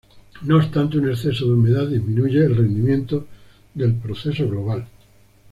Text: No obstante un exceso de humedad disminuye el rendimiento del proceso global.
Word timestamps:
No 0.47 0.55
obstante 0.57 0.97
un 0.97 1.07
exceso 1.09 1.45
de 1.45 1.51
humedad 1.51 1.85
disminuye 1.87 2.39
el 2.43 2.55
rendimiento 2.55 3.27
del 3.75 3.93
proceso 3.93 4.49
global. 4.49 4.87